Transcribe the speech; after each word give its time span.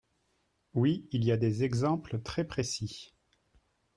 Oui, 0.73 1.07
il 1.11 1.23
y 1.25 1.31
a 1.31 1.37
des 1.37 1.63
exemples 1.63 2.23
très 2.23 2.43
précis. 2.43 3.13